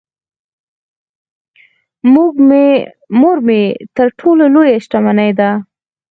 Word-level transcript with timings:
مور 3.19 3.37
مې 3.47 3.63
تر 3.95 4.07
ټولو 4.19 4.43
لويه 4.53 4.77
شتمنی 4.83 5.31
ده. 5.39 5.49